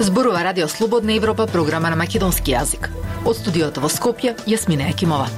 [0.00, 2.88] Зборува Радио Слободна Европа, програма на македонски јазик.
[3.24, 5.28] Од студиото во Скопје, Јасмина Екимова.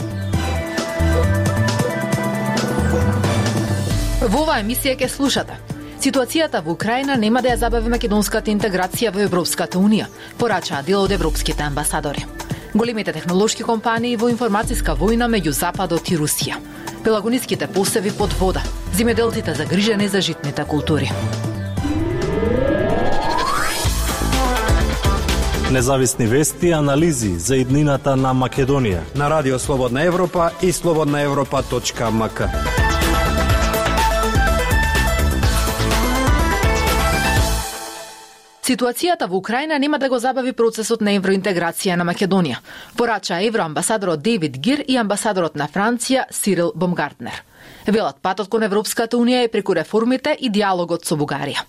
[4.25, 5.61] Во оваа емисија ќе слушате
[6.05, 11.12] Ситуацијата во Украина нема да ја забави македонската интеграција во Европската Унија, порачаа дел од
[11.16, 12.44] европските амбасадори.
[12.75, 16.57] Големите технолошки компании во информацијска војна меѓу Западот и Русија.
[17.05, 18.65] Пелагониските посеви под вода,
[18.99, 21.13] земјоделците загрижени за житните култури.
[25.71, 32.84] Независни вести и анализи за иднината на Македонија на Радио Слободна Европа и слободнаевропа.мк.
[38.64, 42.62] Ситуацијата во Украина нема да го забави процесот на евроинтеграција на Македонија,
[42.97, 47.42] порача евроамбасадорот Дейвид Гир и амбасадорот на Франција Сирил Бомгартнер.
[47.87, 51.61] Велат патот кон Европската Унија е преку реформите и диалогот со Бугарија.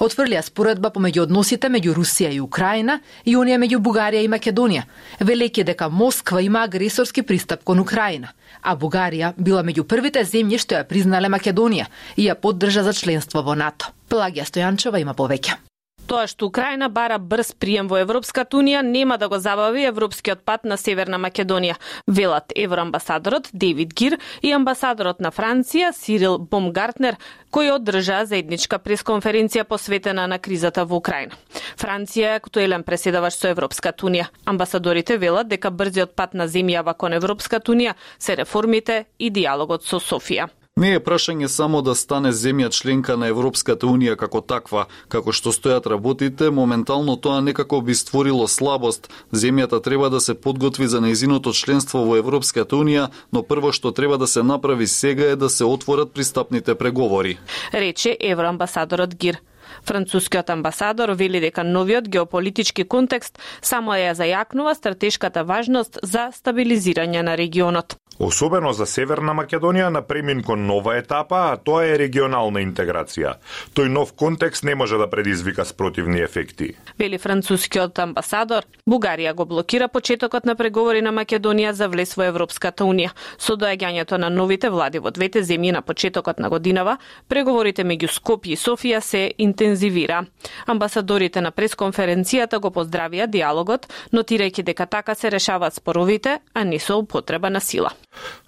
[0.00, 4.88] Отфрлија споредба помеѓу односите меѓу Русија и Украина и Унија меѓу Бугарија и Македонија,
[5.20, 8.32] велејќи дека Москва има агресорски пристап кон Украина,
[8.62, 13.42] а Бугарија била меѓу првите земји што ја признале Македонија и ја поддржа за членство
[13.42, 13.92] во НАТО.
[14.08, 15.67] Пелагија Стојанчева има повеќе.
[16.08, 20.64] Тоа што Украина бара брз прием во Европската Унија нема да го забави европскиот пат
[20.64, 27.18] на Северна Македонија, велат евроамбасадорот Дейвид Гир и амбасадорот на Франција Сирил Бомгартнер,
[27.52, 31.36] кој одржа заедничка пресконференција посветена на кризата во Украина.
[31.76, 34.30] Франција е актуелен преседавач со Европската Унија.
[34.48, 40.00] Амбасадорите велат дека брзиот пат на земјава кон Европската Унија се реформите и диалогот со
[40.00, 40.48] Софија.
[40.78, 45.50] Не е прашање само да стане земја членка на Европската Унија како таква, како што
[45.50, 49.08] стојат работите, моментално тоа некако би створило слабост.
[49.34, 54.22] Земјата треба да се подготви за неизиното членство во Европската Унија, но прво што треба
[54.22, 57.38] да се направи сега е да се отворат пристапните преговори.
[57.74, 59.42] Рече евроамбасадорот Гир.
[59.82, 67.34] Францускиот амбасадор вели дека новиот геополитички контекст само ја зајакнува стратешката важност за стабилизирање на
[67.36, 67.98] регионот.
[68.18, 73.36] Особено за Северна Македонија на премин кон нова етапа, а тоа е регионална интеграција.
[73.78, 76.72] Тој нов контекст не може да предизвика спротивни ефекти.
[76.98, 82.84] Вели францускиот амбасадор, Бугарија го блокира почетокот на преговори на Македонија за влез во Европската
[82.84, 83.12] Унија.
[83.38, 86.98] Со доаѓањето на новите влади во двете земји на почетокот на годинава,
[87.28, 90.24] преговорите меѓу Скопје и Софија се интензивира.
[90.66, 96.98] Амбасадорите на пресконференцијата го поздравија диалогот, нотирајќи дека така се решаваат споровите, а не со
[96.98, 97.94] употреба на сила.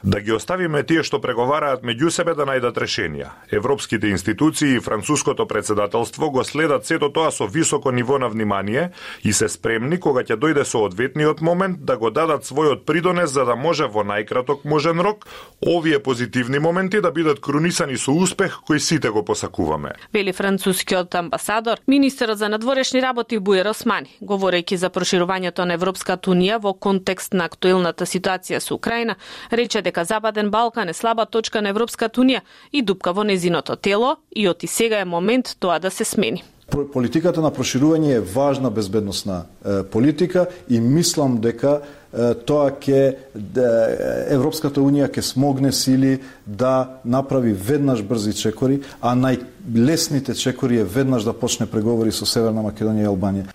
[0.05, 3.29] Да ги оставиме тие што преговараат меѓу себе да најдат решенија.
[3.53, 8.91] Европските институции и француското председателство го следат сето тоа со високо ниво на внимание
[9.25, 13.45] и се спремни кога ќе дојде со одветниот момент да го дадат својот придонес за
[13.45, 15.27] да може во најкраток можен рок
[15.61, 19.93] овие позитивни моменти да бидат крунисани со успех кој сите го посакуваме.
[20.13, 26.57] Вели францускиот амбасадор, министерот за надворешни работи Буер Османи, говорејќи за проширувањето на Европската унија
[26.63, 29.17] во контекст на актуелната ситуација со Украина,
[29.53, 32.41] рече дека Западен Балкан е слаба точка на Европската Унија
[32.73, 36.45] и дупка во незиното тело и оти сега е момент тоа да се смени
[36.93, 39.45] политиката на проширување е важна безбедносна
[39.93, 41.81] политика и мислам дека
[42.47, 43.01] тоа ќе
[44.31, 51.25] Европската унија ќе смогне сили да направи веднаш брзи чекори, а најлесните чекори е веднаш
[51.25, 53.47] да почне преговори со Северна Македонија и Албанија.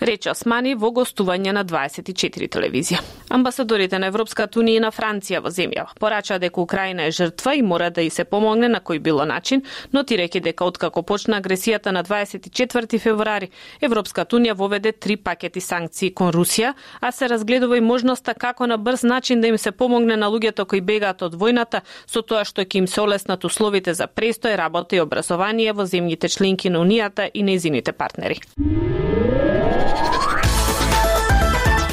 [0.00, 3.00] Рече Османи во гостување на 24 телевизија.
[3.32, 7.62] Амбасадорите на Европската унија и на Франција во земјава порачаа дека Украина е жртва и
[7.62, 9.62] мора да и се помогне на кој било начин,
[9.92, 16.12] но тиреки дека откако почна агресијата на 24 февруари, Европската унија воведе три пакети санкции
[16.14, 20.16] кон Русија, а се разгледува и можноста како на брз начин да им се помогне
[20.16, 24.06] на луѓето кои бегаат од војната со тоа што ќе им се олеснат условите за
[24.06, 29.05] престој, работа и образование во земјите членки на Унијата и нејзините партнери.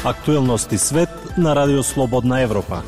[0.04, 1.08] Актуелности свет
[1.38, 2.82] на Радио Слободна Европа.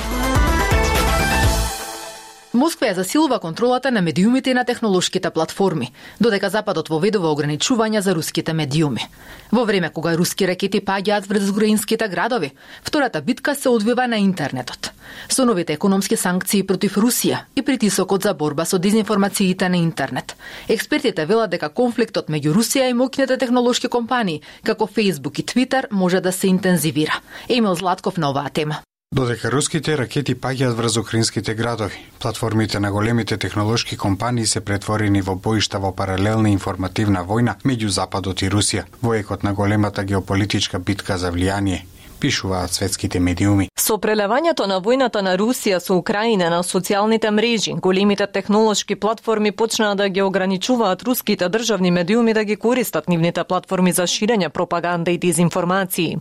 [2.57, 8.15] Москва ја засилува контролата на медиумите и на технолошките платформи, додека Западот воведува ограничувања за
[8.17, 9.05] руските медиуми.
[9.53, 14.91] Во време кога руски ракети паѓаат врз украинските градови, втората битка се одвива на интернетот.
[15.29, 20.37] Со новите економски санкции против Русија и притисокот за борба со дезинформациите на интернет.
[20.69, 26.21] Експертите велат дека конфликтот меѓу Русија и моќните технолошки компании, како Facebook и Twitter, може
[26.21, 27.21] да се интензивира.
[27.49, 28.81] Емил Златков на оваа тема.
[29.17, 35.37] Додека руските ракети паѓаат врз украинските градови, платформите на големите технолошки компании се претворени во
[35.37, 41.19] боишта во паралелна информативна војна меѓу Западот и Русија, во екот на големата геополитичка битка
[41.19, 41.81] за влијание.
[42.21, 43.69] пишуваат светските медиуми.
[43.79, 49.95] Со прелевањето на војната на Русија со Украина на социјалните мрежи, големите технолошки платформи почнаа
[49.95, 55.19] да ги ограничуваат руските државни медиуми да ги користат нивните платформи за ширење пропаганда и
[55.19, 56.17] дезинформации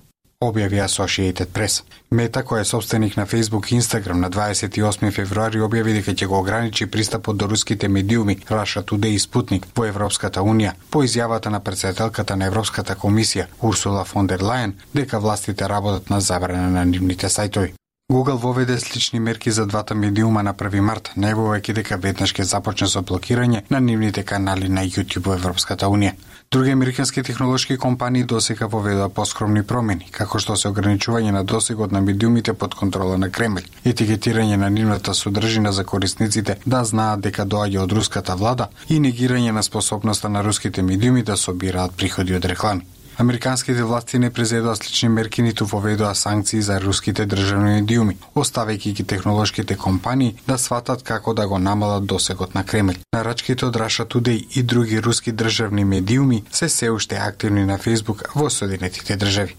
[0.49, 1.83] објави Associated Press.
[2.11, 6.39] Мета, која е собственик на Facebook и Instagram на 28 февруари објави дека ќе го
[6.39, 11.59] ограничи пристапот до руските медиуми Russia Today и Спутник во Европската Унија по изјавата на
[11.59, 17.27] председателката на Европската комисија Урсула фон дер Лајен дека властите работат на забрана на нивните
[17.27, 17.73] сајтови.
[18.11, 22.87] Google воведе слични мерки за двата медиума на 1 март, најавувајќи дека веднаш ќе започне
[22.87, 26.11] со блокирање на нивните канали на YouTube во Европската Унија.
[26.51, 32.01] Други американски технолошки компании досега воведоа поскромни промени, како што се ограничување на досегот на
[32.01, 37.87] медиумите под контрола на Кремљ, етикетирање на нивната содржина за корисниците да знаат дека доаѓа
[37.87, 42.85] од руската влада и негирање на способноста на руските медиуми да собираат приходи од реклами.
[43.17, 49.03] Американските власти не презедоа слични мерки ниту воведоа санкции за руските државни медиуми, оставајќи ги
[49.03, 52.97] технолошките компании да сватат како да го намалат досегот на Кремљ.
[53.15, 58.27] Нарачките од Раша Тудеј и други руски државни медиуми се се уште активни на Facebook
[58.35, 59.55] во Соединетите држави.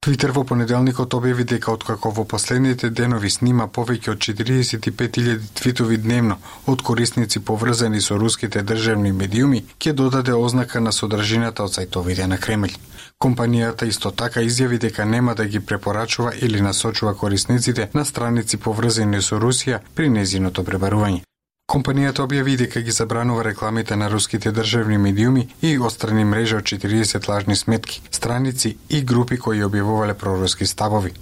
[0.00, 6.38] Твитер во понеделникот објави дека откако во последните денови снима повеќе од 45.000 твитови дневно
[6.72, 12.40] од корисници поврзани со руските државни медиуми, ќе додаде ознака на содржината од сајтовите на
[12.40, 12.80] Кремљ.
[13.20, 19.20] Компанијата исто така изјави дека нема да ги препорачува или насочува корисниците на страници поврзани
[19.20, 21.26] со Русија при незиното пребарување.
[21.70, 27.28] Компанијата објави дека ги забранува рекламите на руските државни медиуми и острани мрежа од 40
[27.30, 31.12] лажни сметки, страници и групи кои објавувале проруски ставови.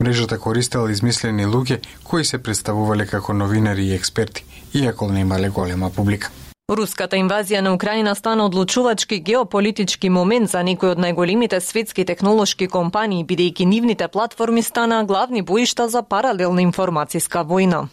[0.00, 4.44] Мрежата користела измислени луѓе кои се представувале како новинари и експерти,
[4.74, 6.30] иако немале голема публика.
[6.70, 13.26] Руската инвазија на Украина стана одлучувачки геополитички момент за некои од најголемите светски технолошки компании,
[13.26, 17.88] бидејќи нивните платформи станаа главни боишта за паралелна информацијска војна.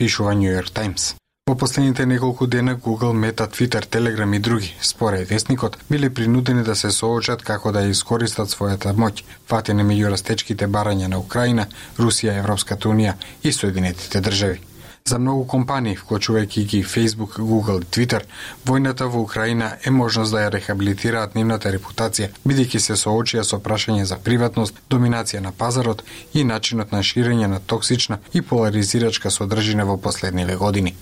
[0.00, 1.21] Пишува New York Times.
[1.52, 6.76] Во последните неколку дена Google, Meta, Twitter, Telegram и други, според вестникот, биле принудени да
[6.76, 9.20] се соочат како да искористат својата моќ,
[9.50, 11.66] фатени меѓу растечките барања на Украина,
[11.98, 13.12] Русија, Европската Унија
[13.42, 14.62] и Соединетите држави.
[15.04, 18.24] За многу компании, вклучувајќи ги Facebook, Google и Twitter,
[18.64, 24.08] војната во Украина е можност да ја рехабилитираат нивната репутација, бидејќи се соочија со прашање
[24.08, 26.02] за приватност, доминација на пазарот
[26.32, 30.96] и начинот на ширење на токсична и поларизирачка содржина во последниве години.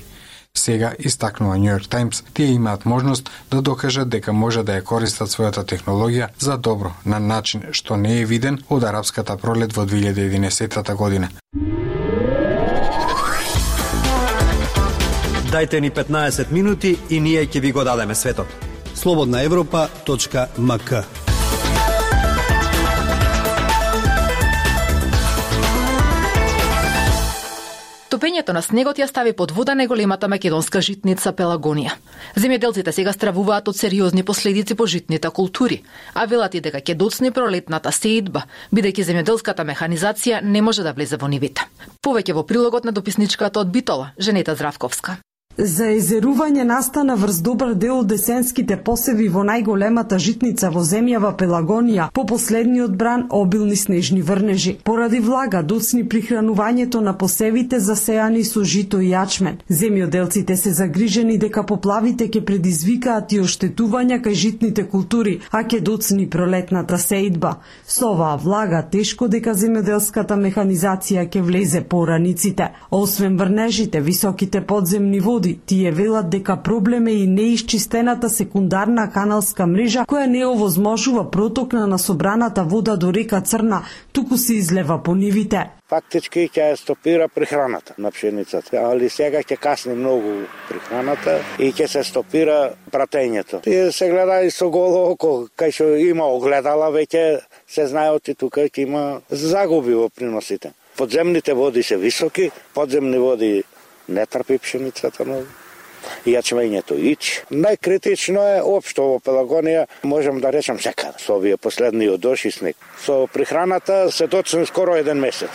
[0.60, 5.32] Сега, истакнува New York Times, тие имаат можност да докажат дека може да ја користат
[5.32, 10.94] својата технологија за добро, на начин што не е виден од арапската пролет во 2011
[10.94, 11.28] година.
[15.50, 18.46] Дайте ни 15 минути и ние ќе ви го дадеме светот.
[18.94, 20.92] Слободна Европа.мк
[28.30, 31.96] Топењето на снегот ја стави под вода неголемата македонска житница Пелагонија.
[32.38, 35.80] Земјоделците сега стравуваат од сериозни последици по житните култури,
[36.14, 41.18] а велат и дека ќе доцни пролетната сеидба, бидејќи земјоделската механизација не може да влезе
[41.18, 41.66] во нивите.
[42.06, 45.18] Повеќе во прилогот на дописничката од Битола, Женета Здравковска.
[45.60, 52.06] За езерување настана врз добар дел од десенските посеви во најголемата житница во земјава Пелагонија
[52.16, 54.72] по последниот бран обилни снежни врнежи.
[54.84, 59.58] Поради влага доцни прихранувањето на посевите засеани со жито и јачмен.
[59.68, 66.30] Земјоделците се загрижени дека поплавите ќе предизвикаат и оштетувања кај житните култури, а ќе доцни
[66.30, 67.52] пролетната сеидба.
[67.86, 72.72] Со оваа влага тешко дека земјоделската механизација ќе влезе по раниците.
[72.90, 75.60] Освен врнежите, високите подземни води води.
[75.66, 81.86] Тие велат дека проблем е и неисчистената секундарна каналска мрежа која не овозможува проток на
[81.86, 85.70] насобраната вода до река Црна, туку се излева по нивите.
[85.88, 92.04] Фактички ќе стопира прихраната на пшеницата, али сега ќе касни многу прихраната и ќе се
[92.04, 93.66] стопира пратењето.
[93.66, 98.34] И се гледа и со голо око, кај што има огледала веќе се знае оти
[98.34, 100.72] тука ќе има загуби во приносите.
[100.96, 103.62] Подземните води се високи, подземни води
[104.10, 105.46] не трпи пшеницата многу
[106.26, 107.42] јачмењето ич.
[107.50, 112.76] Најкритично е општо во Пелагонија, можам да речам секаде, со овие последниот дожд снег.
[113.04, 115.50] Со прихраната се доцни скоро еден месец.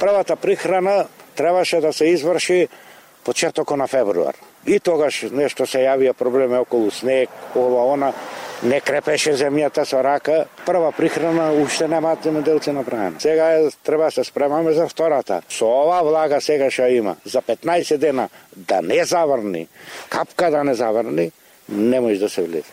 [0.00, 2.68] Првата прихрана требаше да се изврши
[3.24, 4.34] почетокот на февруар.
[4.66, 8.12] И тогаш нешто се јавија проблеми околу снег, ова она,
[8.64, 10.44] не крепеше земјата со рака.
[10.66, 13.20] Прва прихрана уште немаат земјоделци направена.
[13.20, 15.42] Сега е, треба да се спремаме за втората.
[15.48, 19.68] Со ова влага сега што има за 15 дена да не заврни,
[20.08, 21.30] капка да не заврни,
[21.68, 22.72] не може да се влезе.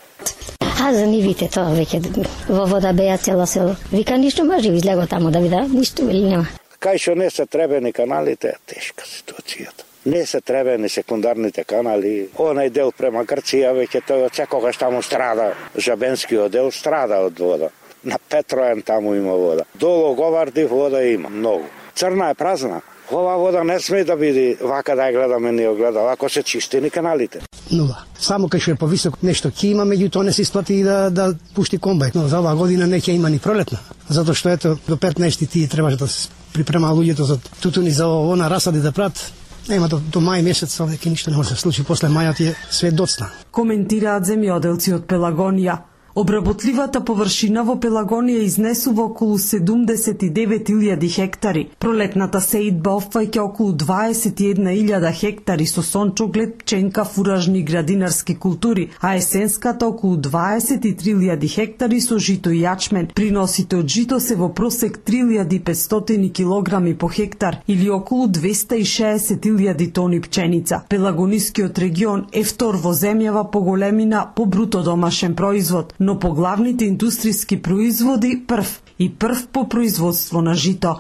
[0.83, 3.75] А за нивите тоа веќе во вода беа цело село.
[3.91, 6.47] Вика ништо може излего таму да вида, ништо или нема.
[6.81, 9.90] Кај што не се требени каналите, тешка ситуацијата.
[10.05, 12.29] Не се требени секундарните канали.
[12.33, 15.51] Онај дел према Грција веќе тоа секогаш таму страда.
[15.77, 17.69] Жабенскиот дел страда од вода.
[18.03, 19.63] На Петроен таму има вода.
[19.75, 21.65] Долу Говарди вода има многу.
[21.95, 22.81] Црна е празна.
[23.11, 26.89] Ова вода не сме да биде вака да ја гледаме ни огледал, ако се чистени
[26.89, 27.41] каналите.
[27.71, 28.05] Нула.
[28.17, 31.35] Само кај што е повисок нешто ќе има, меѓутоа не се исплати и да, да
[31.55, 32.15] пушти комбајт.
[32.15, 33.77] Но за оваа година не ќе има ни пролетна.
[34.09, 38.49] Затоа што ето до 15 ти требаше да се припрема луѓето за тутуни за она
[38.49, 39.33] расади да прат.
[39.69, 41.83] Нема до, до мај месец, веќе ништо не може да се случи.
[41.83, 43.29] После мајот е све доцна.
[43.51, 45.77] Коментираат земјоделци од Пелагонија.
[46.13, 51.61] Обработливата површина во Пелагонија изнесува околу 79.000 хектари.
[51.79, 60.17] Пролетната сеидба опфаќа околу 21.000 хектари со сончоглед, пченка, фуражни градинарски култури, а есенската околу
[60.17, 63.13] 23.000 хектари со жито и јачмен.
[63.15, 70.81] Приносите од жито се во просек 3.500 килограми по хектар или околу 260.000 тони пченица.
[70.89, 76.89] Пелагонискиот регион е втор во земјава по големина по бруто домашен производ, но по главните
[76.89, 80.99] индустријски производи прв и прв по производство на жито.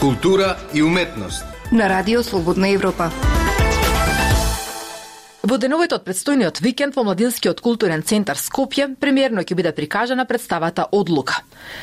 [0.00, 1.44] Култура и уметност.
[1.72, 3.10] На Радио Слободна Европа.
[5.50, 10.84] Во деновите од предстојниот викенд во Младинскиот културен центар Скопје премиерно ќе биде прикажана представата
[10.94, 11.40] Одлука.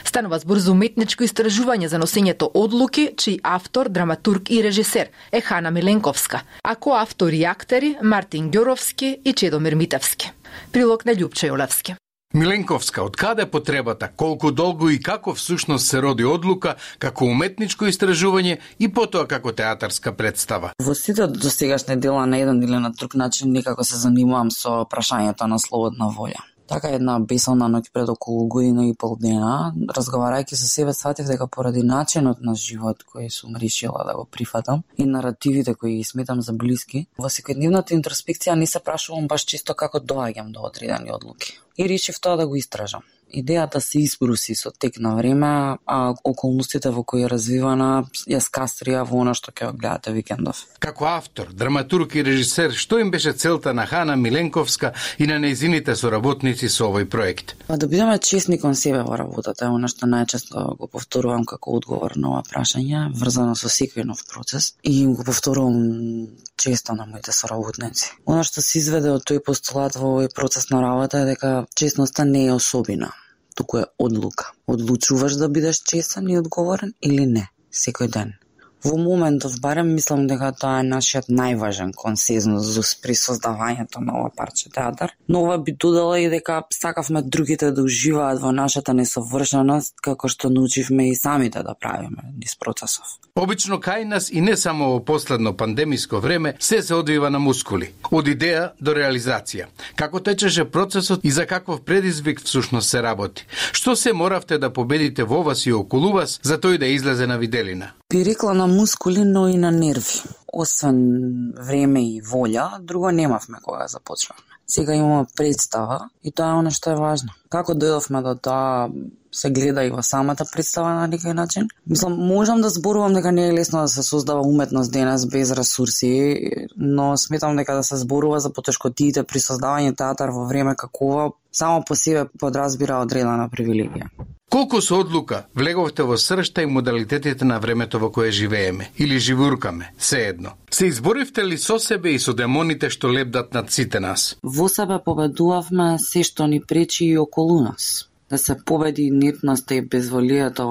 [0.07, 5.75] Станува збор за уметничко истражување за носењето одлуки, чиј автор, драматург и режисер е Хана
[5.75, 10.31] Миленковска, а коавтори и актери Мартин Ѓоровски и Чедомир Митевски.
[10.71, 12.00] Прилог на Љупче Јолевски.
[12.34, 18.57] Миленковска, од каде потребата, колку долго и како всушност се роди одлука како уметничко истражување
[18.84, 20.74] и потоа како театарска представа?
[20.84, 25.48] Во сите достигашни дела на еден или на друг начин некако се занимавам со прашањето
[25.48, 26.43] на слободна волја.
[26.67, 31.47] Така една бесална ноќ пред околу година и пол дена, разговарајќи со себе, сватив дека
[31.47, 36.41] поради начинот на живот кој сум решила да го прифатам и наративите кои ги сметам
[36.41, 41.59] за блиски, во секојдневната интроспекција не се прашувам баш чисто како доаѓам до одредени одлуки.
[41.77, 43.03] И решив тоа да го истражам
[43.34, 49.03] идејата се испруси со тек на време, а околностите во кои е развивана ја скастрија
[49.07, 50.63] во она што ќе гледате викендов.
[50.79, 55.96] Како автор, драматург и режисер, што им беше целта на Хана Миленковска и на нејзините
[55.96, 57.55] соработници со овој проект?
[57.67, 61.77] Па да бидеме честни кон себе во работата, е она што најчесто го повторувам како
[61.77, 67.05] одговор на ова прашање, врзано со секој нов процес и им го повторувам често на
[67.05, 68.12] моите соработници.
[68.25, 72.25] Она што се изведе од тој постулат во овој процес на работа е дека честноста
[72.25, 73.13] не е особина
[73.57, 74.51] туку е одлука.
[74.67, 78.35] Одлучуваш да бидеш честен и одговорен или не, секој ден.
[78.84, 84.69] Во моментов барем мислам дека тоа е нашиот најважен консензус при создавањето на ова парче
[84.69, 90.29] театар, но ова би додала и дека сакавме другите да уживаат во нашата несовршеност како
[90.29, 93.17] што научивме и самите да правиме низ процесов.
[93.36, 97.91] Обично кај нас и не само во последно пандемиско време се се одвива на мускули,
[98.12, 99.65] од идеја до реализација.
[99.96, 103.46] Како течеше процесот и за каков предизвик всушност се работи?
[103.72, 107.38] Што се моравте да победите во вас и околу вас за тој да излезе на
[107.38, 107.93] виделина?
[108.10, 110.24] Би рекла на мускули, но и на нерви.
[110.53, 114.43] Освен време и волја, друго немавме кога започнавме.
[114.67, 117.31] Сега имаме представа и тоа е оно што е важно.
[117.50, 118.89] Како дојдовме до тоа
[119.31, 121.69] се гледа и во самата представа на некој начин.
[121.88, 126.67] Мислам, можам да зборувам дека не е лесно да се создава уметност денес без ресурси,
[126.75, 131.83] но сметам дека да се зборува за потешкотиите при создавање театар во време какова само
[131.87, 134.09] по себе подразбира одредена привилегија.
[134.49, 139.91] Колку со одлука влеговте во сршта и модалитетите на времето во кое живееме или живуркаме,
[139.99, 140.53] се едно.
[140.71, 144.37] Се изборивте ли со себе и со демоните што лепдат над сите нас?
[144.43, 148.07] Во себе победувавме се што ни пречи и околу нас.
[148.29, 150.67] Да се победи нетноста и безволието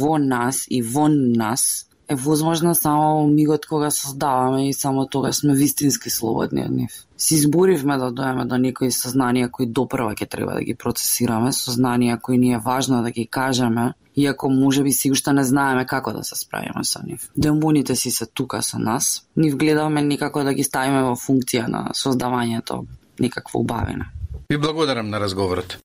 [0.00, 5.54] во нас и во нас е возможно само мигот кога создаваме и само тога сме
[5.54, 6.92] вистински слободни од нив.
[7.16, 12.20] Си изборивме да дојаме до некои сознанија кои допрва ќе треба да ги процесираме, сознанија
[12.20, 16.12] кои ни е важно да ги кажеме, иако може би си уште не знаеме како
[16.12, 17.30] да се справиме со нив.
[17.36, 21.88] Демоните си се тука со нас, нив гледаме никако да ги ставиме во функција на
[21.94, 22.84] создавањето
[23.20, 24.10] некаква убавина.
[24.50, 25.78] Ви благодарам на разговорот.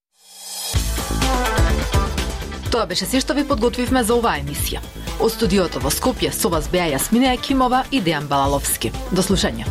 [2.71, 5.06] Тоа беше се што ви подготвивме за оваа емисија.
[5.17, 8.93] Од студиото во Скопје со вас беа Јасмина Екимова и Дејан Балаловски.
[9.17, 9.65] До слушање.